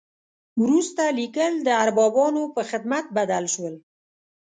[0.63, 3.75] وروسته لیکل د اربابانو په خدمت بدل شول.